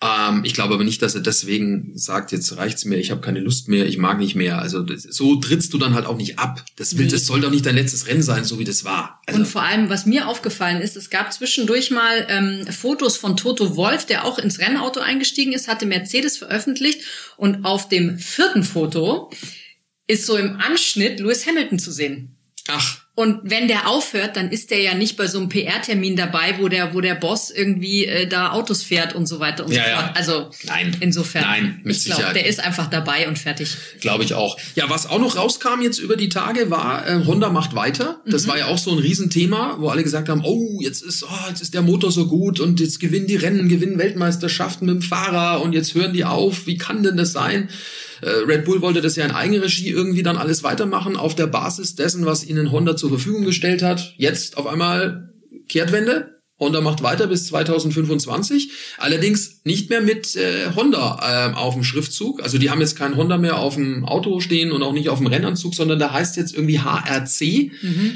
[0.02, 3.40] Ähm, ich glaube aber nicht, dass er deswegen sagt, jetzt reicht's mir, ich habe keine
[3.40, 4.59] Lust mehr, ich mag nicht mehr.
[4.61, 6.62] Also das, so trittst du dann halt auch nicht ab.
[6.76, 7.12] Das, will, Nee.
[7.12, 9.22] das soll doch nicht dein letztes Rennen sein, so wie das war.
[9.26, 13.38] Also, Und vor allem, was mir aufgefallen ist, es gab zwischendurch mal ähm, Fotos von
[13.38, 17.00] Toto Wolf, der auch ins Rennauto eingestiegen ist, hatte Mercedes veröffentlicht
[17.38, 19.30] und auf dem vierten Foto
[20.06, 22.37] ist so im Anschnitt Lewis Hamilton zu sehen.
[22.68, 26.57] ach, Und wenn der aufhört, dann ist der ja nicht bei so einem PR-Termin dabei,
[26.61, 29.85] wo der, wo der Boss irgendwie äh, da Autos fährt und so weiter und Ja,
[29.85, 29.96] so ja.
[30.02, 30.11] fort.
[30.16, 30.96] Also Nein.
[31.00, 32.37] insofern, Nein, mit ich glaube, Sicherheit.
[32.37, 33.74] der ist einfach dabei und fertig.
[34.02, 34.59] glaube ich auch.
[34.74, 38.20] Ja, was auch noch rauskam jetzt über die Tage war, äh, Honda macht weiter.
[38.26, 38.48] Das Mhm.
[38.50, 41.62] war ja auch so ein Riesenthema, wo alle gesagt haben, oh, jetzt ist, oh, jetzt
[41.62, 45.62] ist der Motor so gut und jetzt gewinnen die Rennen, gewinnen Weltmeisterschaften mit dem Fahrer
[45.62, 46.66] und jetzt hören die auf.
[46.66, 47.70] Wie kann denn das sein?
[48.22, 51.94] Äh, Red Bull wollte das ja in Eigenregie irgendwie dann alles weitermachen auf der Basis
[51.94, 54.14] dessen, was ihnen Honda zur Verfügung gestellt hat.
[54.16, 55.33] Jetzt auf einmal
[55.68, 56.36] Kehrtwende.
[56.59, 62.42] Honda macht weiter bis 2025, allerdings nicht mehr mit äh, Honda ähm, auf dem Schriftzug.
[62.42, 65.19] Also die haben jetzt kein Honda mehr auf dem Auto stehen und auch nicht auf
[65.19, 67.73] dem Rennanzug, sondern da heißt jetzt irgendwie HRC.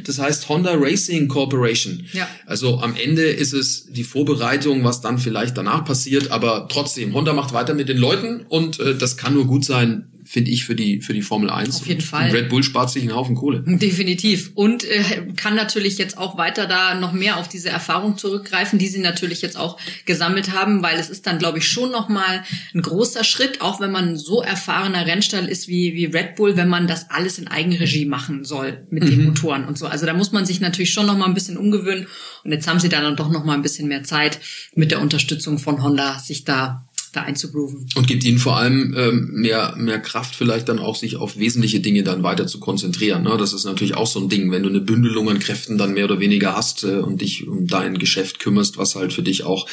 [0.07, 2.07] Das heißt Honda Racing Corporation.
[2.13, 2.29] Ja.
[2.47, 7.35] Also am Ende ist es die Vorbereitung, was dann vielleicht danach passiert, aber trotzdem, Honda
[7.35, 10.77] macht weiter mit den Leuten und äh, das kann nur gut sein, finde ich, für
[10.77, 11.81] die, für die Formel 1.
[11.81, 12.31] Auf jeden Fall.
[12.31, 13.65] Red Bull spart sich einen Haufen Kohle.
[13.67, 14.53] Definitiv.
[14.55, 18.87] Und äh, kann natürlich jetzt auch weiter da noch mehr auf diese Erfahrung zurückgreifen, die
[18.87, 22.81] sie natürlich jetzt auch gesammelt haben, weil es ist dann, glaube ich, schon nochmal ein
[22.81, 26.87] großer Schritt, auch wenn man so erfahrener Rennstall ist wie, wie Red Bull, wenn man
[26.87, 29.87] das alles in Eigenregie machen soll mit den Motoren und so.
[29.87, 32.07] Also da muss man sich natürlich schon nochmal ein bisschen umgewöhnen.
[32.45, 34.39] Und jetzt haben sie dann doch nochmal ein bisschen mehr Zeit
[34.77, 37.87] mit der Unterstützung von Honda, sich da, da einzugrooven.
[37.95, 41.81] Und gibt ihnen vor allem ähm, mehr, mehr Kraft vielleicht dann auch, sich auf wesentliche
[41.81, 43.25] Dinge dann weiter zu konzentrieren.
[43.25, 43.37] Ne?
[43.39, 46.05] Das ist natürlich auch so ein Ding, wenn du eine Bündelung an Kräften dann mehr
[46.05, 49.67] oder weniger hast äh, und dich um dein Geschäft kümmerst, was halt für dich auch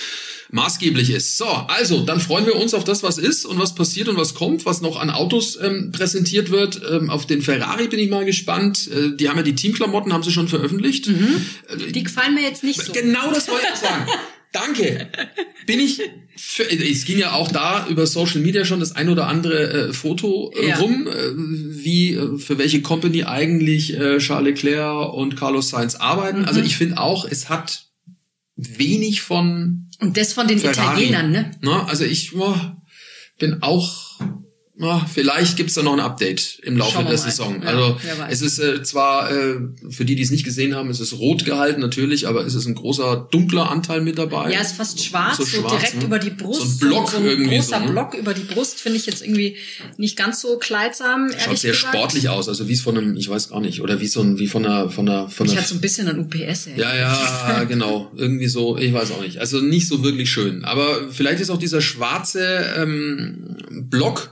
[0.51, 1.37] maßgeblich ist.
[1.37, 4.33] So, also, dann freuen wir uns auf das, was ist und was passiert und was
[4.33, 6.81] kommt, was noch an Autos ähm, präsentiert wird.
[6.89, 8.89] Ähm, auf den Ferrari bin ich mal gespannt.
[8.91, 11.07] Äh, die haben ja die Teamklamotten, haben sie schon veröffentlicht.
[11.07, 12.93] Äh, Die gefallen mir jetzt nicht so.
[12.93, 14.05] Genau das wollte ich sagen.
[14.59, 15.07] Danke.
[15.65, 16.01] Bin ich.
[16.35, 19.93] Für, es ging ja auch da über Social Media schon das ein oder andere äh,
[19.93, 20.77] Foto äh, Ja.
[20.77, 26.45] rum, äh, wie äh, für welche Company eigentlich äh, Charles Leclerc und Carlos Sainz arbeiten.
[26.45, 27.87] Also ich finde auch, es hat
[28.55, 31.05] wenig von Und das von den Ferrari.
[31.05, 31.51] Italienern, ne?
[31.61, 31.87] Ne?
[31.87, 32.55] Also ich oh,
[33.39, 34.19] bin auch.
[34.79, 37.17] Oh, vielleicht gibt's da noch ein Update im Laufe der.
[37.17, 37.63] Saison.
[37.63, 37.97] Ja, also
[38.29, 39.55] es ist äh, zwar äh,
[39.89, 42.67] für die, die es nicht gesehen haben, es ist rot gehalten natürlich, aber es ist
[42.67, 44.51] ein großer dunkler Anteil mit dabei.
[44.51, 46.03] Ja, ist fast schwarz, so, schwarz, direkt ne?
[46.03, 46.79] über die Brust.
[46.79, 47.85] So ein Block so ein irgendwie großer so.
[47.85, 47.91] Ne?
[47.91, 49.57] Block über die Brust finde ich jetzt irgendwie
[49.97, 51.31] nicht ganz so kleidsam.
[51.31, 51.95] Schaut sehr gesagt.
[51.95, 54.37] sportlich aus, also wie es von einem, ich weiß gar nicht, oder wie so ein,
[54.37, 55.61] wie von einer, von einer, von Ich einer.
[55.61, 56.79] hatte so ein bisschen an UPS, ey.
[56.79, 58.11] Ja, ja, genau.
[58.15, 59.39] Irgendwie so, ich weiß auch nicht.
[59.39, 60.65] Also nicht so wirklich schön.
[60.65, 64.29] Aber vielleicht ist auch dieser schwarze ähm, Block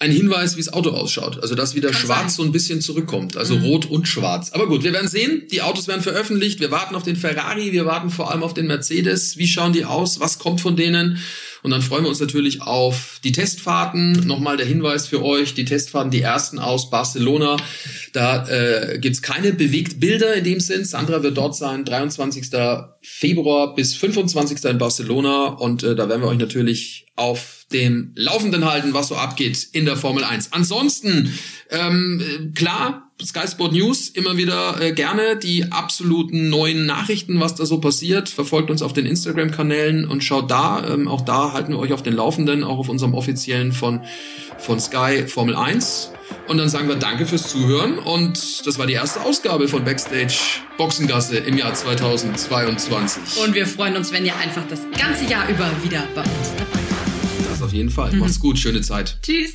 [0.00, 1.42] ein Hinweis, wie das Auto ausschaut.
[1.42, 2.26] Also dass wieder Kann schwarz sein.
[2.26, 2.36] Mhm.
[2.36, 3.36] so ein bisschen zurückkommt.
[3.36, 4.50] Also rot und schwarz.
[4.52, 5.42] Aber gut, wir werden sehen.
[5.52, 6.58] Die Autos werden veröffentlicht.
[6.58, 7.72] Wir warten auf den Ferrari.
[7.72, 9.36] Wir warten vor allem auf den Mercedes.
[9.36, 10.18] Wie schauen die aus?
[10.18, 11.18] Was kommt von denen?
[11.62, 14.12] Und dann freuen wir uns natürlich auf die Testfahrten.
[14.26, 17.58] Nochmal der Hinweis für euch, die Testfahrten, die ersten aus Barcelona.
[18.14, 20.86] Da äh, gibt's keine Bewegtbilder in dem Sinn.
[20.86, 22.46] Sandra wird dort sein, 23.
[23.02, 24.64] Februar bis 25.
[24.64, 25.48] in Barcelona.
[25.48, 29.84] Und äh, da werden wir euch natürlich auf dem Laufenden halten, was so abgeht in
[29.84, 30.52] der Formel 1.
[30.52, 31.32] Ansonsten,
[31.70, 37.66] ähm, klar, Sky Sport News immer wieder äh, gerne die absoluten neuen Nachrichten, was da
[37.66, 38.28] so passiert.
[38.28, 40.86] Verfolgt uns auf den Instagram-Kanälen und schaut da.
[40.88, 44.00] Ähm, auch da halten wir euch auf den Laufenden, auch auf unserem offiziellen von,
[44.58, 46.12] von Sky Formel 1.
[46.48, 47.98] Und dann sagen wir Danke fürs Zuhören.
[47.98, 50.38] Und das war die erste Ausgabe von Backstage
[50.78, 53.44] Boxengasse im Jahr 2022.
[53.44, 56.80] Und wir freuen uns, wenn ihr einfach das ganze Jahr über wieder bei uns dabei
[56.88, 56.99] seid.
[57.62, 58.12] Auf jeden Fall.
[58.12, 58.20] Mhm.
[58.20, 58.58] Macht's gut.
[58.58, 59.18] Schöne Zeit.
[59.22, 59.54] Tschüss.